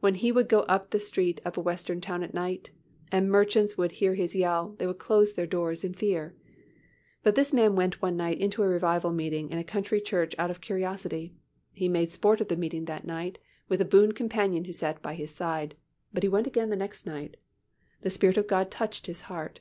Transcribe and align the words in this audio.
When 0.00 0.16
he 0.16 0.32
would 0.32 0.48
go 0.48 0.62
up 0.62 0.90
the 0.90 0.98
street 0.98 1.40
of 1.44 1.56
a 1.56 1.60
Western 1.60 2.00
town 2.00 2.24
at 2.24 2.34
night, 2.34 2.72
and 3.12 3.30
merchants 3.30 3.78
would 3.78 3.92
hear 3.92 4.16
his 4.16 4.34
yell, 4.34 4.74
they 4.78 4.88
would 4.88 4.98
close 4.98 5.34
their 5.34 5.46
doors 5.46 5.84
in 5.84 5.94
fear. 5.94 6.34
But 7.22 7.36
this 7.36 7.52
man 7.52 7.76
went 7.76 8.02
one 8.02 8.16
night 8.16 8.40
into 8.40 8.64
a 8.64 8.66
revival 8.66 9.12
meeting 9.12 9.50
in 9.50 9.58
a 9.58 9.62
country 9.62 10.00
church 10.00 10.34
out 10.36 10.50
of 10.50 10.60
curiosity. 10.60 11.36
He 11.70 11.88
made 11.88 12.10
sport 12.10 12.40
of 12.40 12.48
the 12.48 12.56
meeting 12.56 12.86
that 12.86 13.06
night 13.06 13.38
with 13.68 13.80
a 13.80 13.84
boon 13.84 14.10
companion 14.10 14.64
who 14.64 14.72
sat 14.72 15.00
by 15.00 15.14
his 15.14 15.32
side, 15.32 15.76
but 16.12 16.24
he 16.24 16.28
went 16.28 16.48
again 16.48 16.70
the 16.70 16.74
next 16.74 17.06
night. 17.06 17.36
The 18.00 18.10
Spirit 18.10 18.38
of 18.38 18.48
God 18.48 18.68
touched 18.68 19.06
his 19.06 19.20
heart. 19.30 19.60